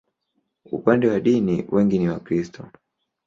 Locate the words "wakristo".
2.09-2.67